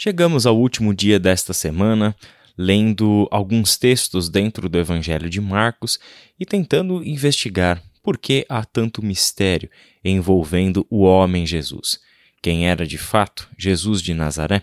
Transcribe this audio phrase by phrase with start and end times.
[0.00, 2.14] Chegamos ao último dia desta semana,
[2.56, 5.98] lendo alguns textos dentro do Evangelho de Marcos
[6.38, 9.68] e tentando investigar por que há tanto mistério
[10.04, 11.98] envolvendo o homem Jesus.
[12.40, 14.62] Quem era de fato Jesus de Nazaré?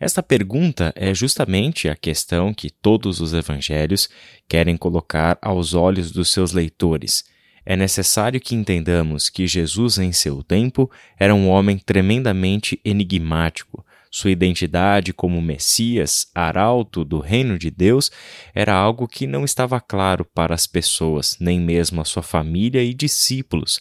[0.00, 4.08] Esta pergunta é justamente a questão que todos os evangelhos
[4.48, 7.26] querem colocar aos olhos dos seus leitores.
[7.66, 13.84] É necessário que entendamos que Jesus, em seu tempo, era um homem tremendamente enigmático,
[14.16, 18.10] sua identidade como Messias, arauto do reino de Deus,
[18.54, 22.94] era algo que não estava claro para as pessoas, nem mesmo a sua família e
[22.94, 23.78] discípulos,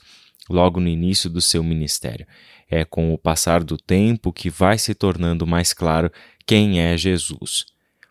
[0.49, 2.27] logo no início do seu ministério.
[2.69, 6.11] É com o passar do tempo que vai se tornando mais claro
[6.45, 7.67] quem é Jesus.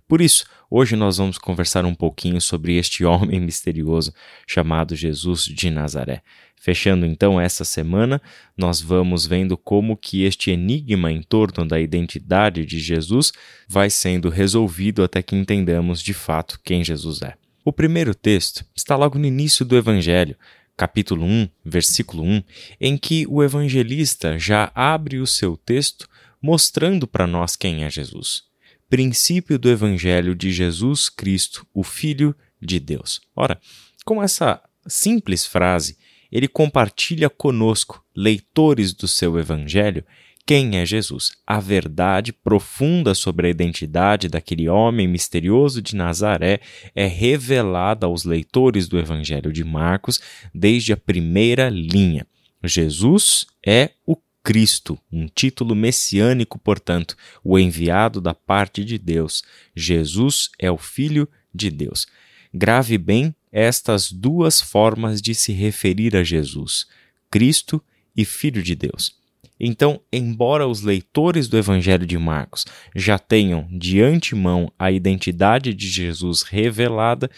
[0.08, 4.14] Por isso, hoje nós vamos conversar um pouquinho sobre este homem misterioso
[4.46, 6.22] chamado Jesus de Nazaré.
[6.64, 8.22] Fechando então essa semana,
[8.56, 13.34] nós vamos vendo como que este enigma em torno da identidade de Jesus
[13.68, 17.34] vai sendo resolvido até que entendamos de fato quem Jesus é.
[17.62, 20.38] O primeiro texto está logo no início do evangelho,
[20.74, 22.42] capítulo 1, versículo 1,
[22.80, 26.08] em que o evangelista já abre o seu texto
[26.40, 28.44] mostrando para nós quem é Jesus
[28.88, 33.20] princípio do Evangelho de Jesus Cristo, o Filho de Deus.
[33.34, 33.60] Ora,
[34.04, 35.96] com essa simples frase,
[36.34, 40.04] ele compartilha conosco, leitores do seu Evangelho,
[40.44, 46.60] quem é Jesus, a verdade profunda sobre a identidade daquele homem misterioso de Nazaré
[46.94, 50.20] é revelada aos leitores do Evangelho de Marcos
[50.52, 52.26] desde a primeira linha.
[52.62, 59.42] Jesus é o Cristo, um título messiânico, portanto, o enviado da parte de Deus.
[59.74, 62.06] Jesus é o Filho de Deus.
[62.52, 66.86] Grave bem estas duas formas de se referir a Jesus:
[67.30, 67.80] Cristo
[68.16, 69.14] e Filho de Deus.
[69.60, 72.66] Então, embora os leitores do Evangelho de Marcos
[72.96, 77.30] já tenham de antemão a identidade de Jesus revelada,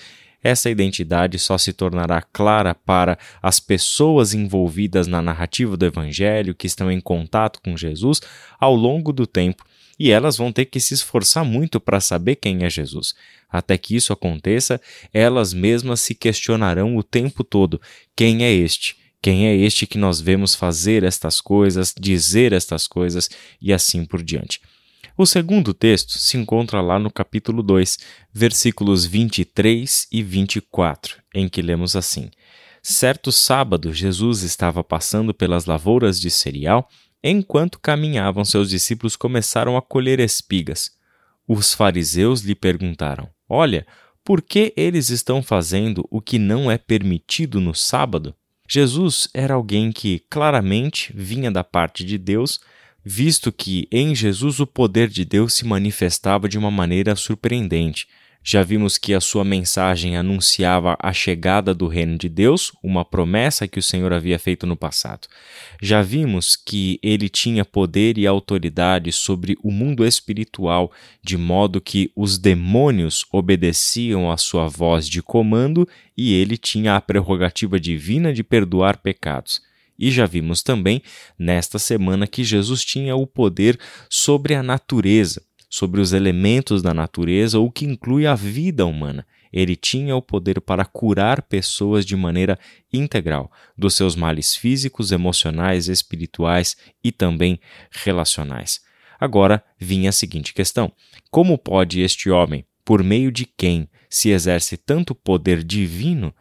[0.42, 6.66] essa identidade só se tornará clara para as pessoas envolvidas na narrativa do Evangelho, que
[6.66, 8.20] estão em contato com Jesus
[8.58, 9.64] ao longo do tempo,
[9.98, 13.14] e elas vão ter que se esforçar muito para saber quem é Jesus.
[13.56, 14.78] Até que isso aconteça,
[15.14, 17.80] elas mesmas se questionarão o tempo todo:
[18.14, 18.96] quem é este?
[19.22, 23.30] Quem é este que nós vemos fazer estas coisas, dizer estas coisas
[23.60, 24.60] e assim por diante?
[25.16, 27.98] O segundo texto se encontra lá no capítulo 2,
[28.30, 32.30] versículos 23 e 24, em que lemos assim:
[32.82, 36.86] Certo sábado, Jesus estava passando pelas lavouras de cereal.
[37.24, 40.90] Enquanto caminhavam, seus discípulos começaram a colher espigas.
[41.48, 43.86] Os fariseus lhe perguntaram: Olha,
[44.24, 48.34] por que eles estão fazendo o que não é permitido no sábado?
[48.68, 52.60] Jesus era alguém que claramente vinha da parte de Deus
[53.08, 58.08] visto que em Jesus o poder de Deus se manifestava de uma maneira surpreendente.
[58.48, 63.66] Já vimos que a sua mensagem anunciava a chegada do reino de Deus, uma promessa
[63.66, 65.26] que o Senhor havia feito no passado.
[65.82, 70.92] Já vimos que ele tinha poder e autoridade sobre o mundo espiritual,
[71.24, 75.84] de modo que os demônios obedeciam à sua voz de comando
[76.16, 79.60] e ele tinha a prerrogativa divina de perdoar pecados.
[79.98, 81.02] E já vimos também
[81.36, 83.76] nesta semana que Jesus tinha o poder
[84.08, 89.26] sobre a natureza, sobre os elementos da natureza, o que inclui a vida humana.
[89.52, 92.58] Ele tinha o poder para curar pessoas de maneira
[92.92, 97.58] integral, dos seus males físicos, emocionais, espirituais e também
[97.90, 98.80] relacionais.
[99.18, 100.92] Agora vinha a seguinte questão:
[101.30, 106.34] como pode este homem, por meio de quem se exerce tanto poder divino,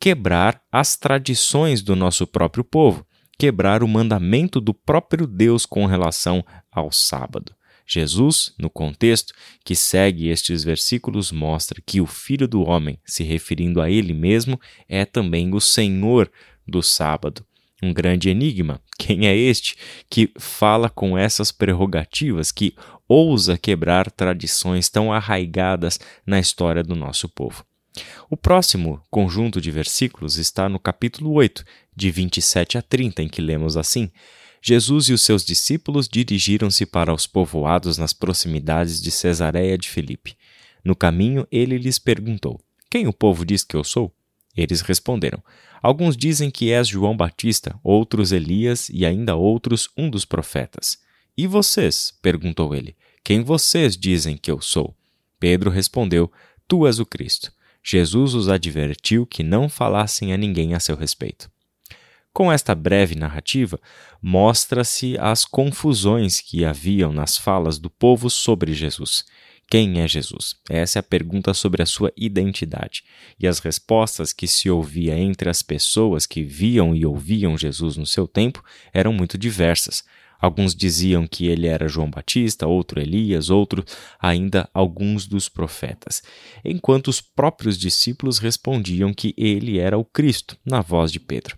[0.00, 3.06] quebrar as tradições do nosso próprio povo,
[3.38, 7.54] quebrar o mandamento do próprio Deus com relação ao sábado.
[7.86, 9.32] Jesus, no contexto
[9.64, 14.60] que segue estes versículos, mostra que o Filho do Homem, se referindo a ele mesmo,
[14.88, 16.30] é também o Senhor
[16.66, 17.46] do sábado.
[17.82, 18.80] Um grande enigma.
[18.98, 19.76] Quem é este
[20.10, 22.74] que fala com essas prerrogativas, que
[23.06, 27.64] ousa quebrar tradições tão arraigadas na história do nosso povo?
[28.28, 33.40] O próximo conjunto de versículos está no capítulo 8, de 27 a 30, em que
[33.40, 34.10] lemos assim:
[34.68, 40.36] Jesus e os seus discípulos dirigiram-se para os povoados nas proximidades de Cesareia de Filipe.
[40.84, 42.60] No caminho, ele lhes perguntou:
[42.90, 44.12] Quem o povo diz que eu sou?
[44.56, 45.40] Eles responderam:
[45.80, 50.98] Alguns dizem que és João Batista, outros Elias e ainda outros um dos profetas.
[51.38, 52.12] E vocês?
[52.20, 52.96] perguntou ele.
[53.22, 54.96] Quem vocês dizem que eu sou?
[55.38, 56.28] Pedro respondeu:
[56.66, 57.52] Tu és o Cristo.
[57.84, 61.48] Jesus os advertiu que não falassem a ninguém a seu respeito.
[62.36, 63.80] Com esta breve narrativa,
[64.20, 69.24] mostra-se as confusões que haviam nas falas do povo sobre Jesus.
[69.70, 70.54] Quem é Jesus?
[70.68, 73.04] Essa é a pergunta sobre a sua identidade.
[73.40, 78.04] E as respostas que se ouvia entre as pessoas que viam e ouviam Jesus no
[78.04, 78.62] seu tempo
[78.92, 80.04] eram muito diversas.
[80.38, 83.82] Alguns diziam que ele era João Batista, outro Elias, outro
[84.20, 86.22] ainda alguns dos profetas,
[86.62, 91.56] enquanto os próprios discípulos respondiam que ele era o Cristo, na voz de Pedro.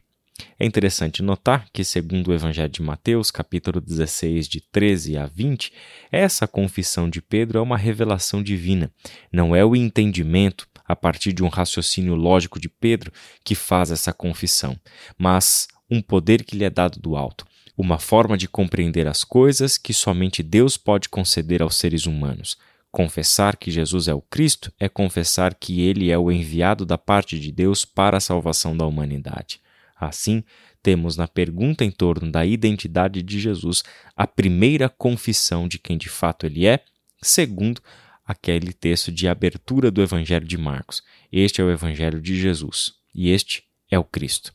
[0.60, 5.72] É interessante notar que, segundo o Evangelho de Mateus, capítulo 16, de 13 a 20,
[6.10, 8.90] essa confissão de Pedro é uma revelação divina,
[9.32, 13.12] não é o entendimento a partir de um raciocínio lógico de Pedro
[13.44, 14.76] que faz essa confissão,
[15.16, 17.46] mas um poder que lhe é dado do alto,
[17.76, 22.56] uma forma de compreender as coisas que somente Deus pode conceder aos seres humanos.
[22.90, 27.38] Confessar que Jesus é o Cristo é confessar que ele é o enviado da parte
[27.38, 29.60] de Deus para a salvação da humanidade.
[29.98, 30.44] Assim,
[30.82, 33.82] temos na pergunta em torno da identidade de Jesus
[34.16, 36.80] a primeira confissão de quem de fato ele é,
[37.20, 37.80] segundo
[38.24, 41.02] aquele texto de abertura do Evangelho de Marcos.
[41.32, 44.52] Este é o Evangelho de Jesus e este é o Cristo.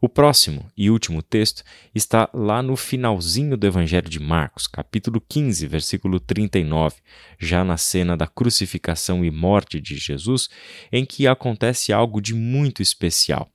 [0.00, 1.62] O próximo e último texto
[1.94, 6.96] está lá no finalzinho do Evangelho de Marcos, capítulo 15, versículo 39,
[7.38, 10.48] já na cena da crucificação e morte de Jesus,
[10.90, 13.50] em que acontece algo de muito especial.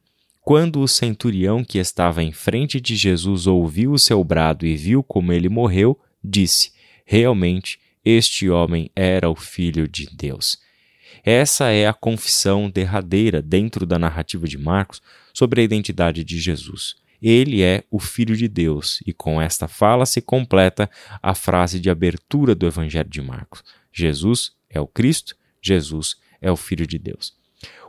[0.46, 5.02] Quando o centurião que estava em frente de Jesus ouviu o seu brado e viu
[5.02, 6.72] como ele morreu, disse:
[7.04, 10.60] Realmente, este homem era o filho de Deus.
[11.24, 15.02] Essa é a confissão derradeira dentro da narrativa de Marcos
[15.34, 16.94] sobre a identidade de Jesus.
[17.20, 20.88] Ele é o Filho de Deus, e com esta fala se completa
[21.24, 26.56] a frase de abertura do Evangelho de Marcos: Jesus é o Cristo, Jesus é o
[26.56, 27.34] Filho de Deus.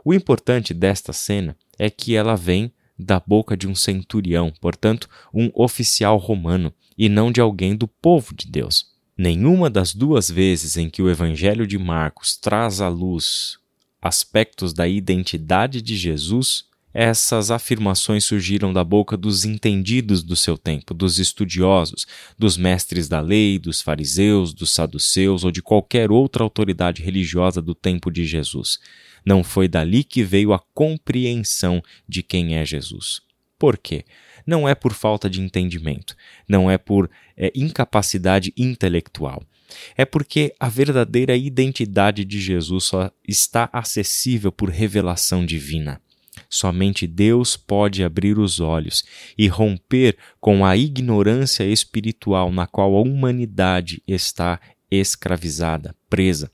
[0.03, 5.51] O importante desta cena é que ela vem da boca de um centurião, portanto, um
[5.53, 8.85] oficial romano, e não de alguém do povo de Deus.
[9.17, 13.57] Nenhuma das duas vezes em que o Evangelho de Marcos traz à luz
[14.01, 20.93] aspectos da identidade de Jesus, essas afirmações surgiram da boca dos entendidos do seu tempo,
[20.93, 22.07] dos estudiosos,
[22.37, 27.75] dos mestres da lei, dos fariseus, dos saduceus ou de qualquer outra autoridade religiosa do
[27.75, 28.79] tempo de Jesus.
[29.27, 33.19] Não foi dali que veio a compreensão de quem é Jesus.
[33.59, 34.05] Por quê?
[34.45, 36.15] Não é por falta de entendimento,
[36.47, 39.43] não é por é, incapacidade intelectual.
[39.97, 46.01] É porque a verdadeira identidade de Jesus só está acessível por revelação divina.
[46.49, 49.03] Somente Deus pode abrir os olhos
[49.37, 54.57] e romper com a ignorância espiritual na qual a humanidade está
[54.89, 56.51] escravizada, presa.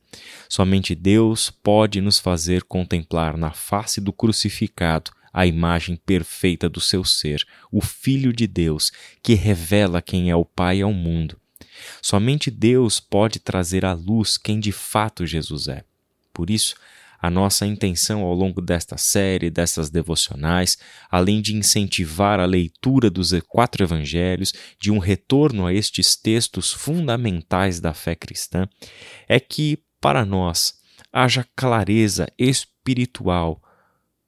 [0.50, 7.04] Somente Deus pode nos fazer contemplar na face do crucificado a imagem perfeita do seu
[7.04, 8.92] ser, o Filho de Deus,
[9.24, 11.38] que revela quem é o Pai ao mundo.
[12.02, 15.84] Somente Deus pode trazer à luz quem de fato Jesus é.
[16.32, 16.76] Por isso,
[17.24, 20.78] a nossa intenção ao longo desta série, dessas devocionais,
[21.10, 27.80] além de incentivar a leitura dos quatro evangelhos, de um retorno a estes textos fundamentais
[27.80, 28.68] da fé cristã,
[29.26, 30.74] é que, para nós,
[31.14, 33.64] haja clareza espiritual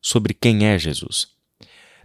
[0.02, 1.35] sobre quem é Jesus.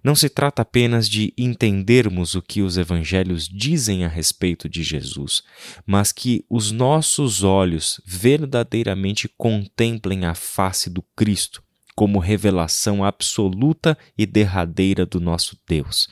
[0.02, 5.42] Não se trata apenas de entendermos o que os evangelhos dizem a respeito de Jesus,
[5.86, 11.62] mas que os nossos olhos verdadeiramente contemplem a face do Cristo
[12.00, 16.08] como revelação absoluta e derradeira do nosso Deus.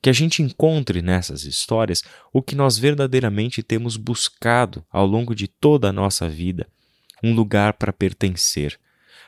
[0.00, 5.48] Que a gente encontre nessas histórias o que nós verdadeiramente temos buscado ao longo de
[5.48, 6.68] toda a nossa vida:
[7.24, 8.78] um lugar para pertencer,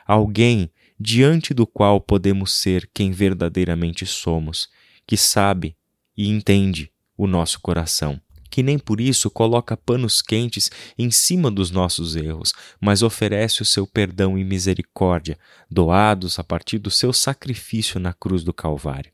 [0.07, 4.67] alguém diante do qual podemos ser quem verdadeiramente somos,
[5.07, 5.75] que sabe
[6.17, 11.71] e entende o nosso coração, que nem por isso coloca panos quentes em cima dos
[11.71, 15.37] nossos erros, mas oferece o seu perdão e misericórdia,
[15.69, 19.11] doados a partir do seu sacrifício na cruz do Calvário.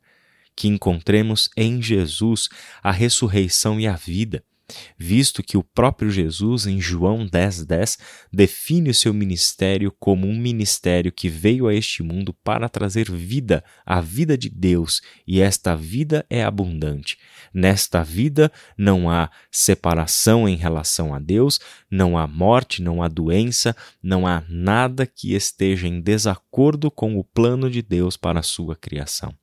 [0.56, 2.48] Que encontremos em Jesus
[2.82, 4.44] a ressurreição e a vida
[4.98, 7.98] visto que o próprio Jesus, em João 10,10, 10,
[8.32, 13.64] define o seu ministério como um ministério que veio a este mundo para trazer vida,
[13.86, 17.18] a vida de Deus, e esta vida é abundante.
[17.54, 23.76] Nesta vida não há separação em relação a Deus, não há morte, não há doença,
[24.02, 28.76] não há nada que esteja em desacordo com o plano de Deus para a sua
[28.76, 29.34] criação.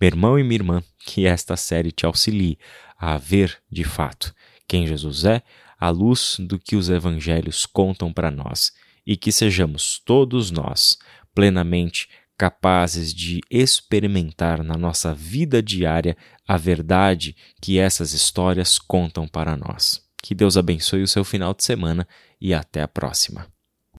[0.00, 2.56] Meu irmão e minha irmã, que esta série te auxilie
[2.96, 4.32] a ver de fato
[4.68, 5.42] quem Jesus é,
[5.80, 8.72] à luz do que os evangelhos contam para nós,
[9.06, 10.98] e que sejamos todos nós
[11.34, 19.56] plenamente capazes de experimentar na nossa vida diária a verdade que essas histórias contam para
[19.56, 20.06] nós.
[20.22, 22.06] Que Deus abençoe o seu final de semana
[22.40, 23.57] e até a próxima.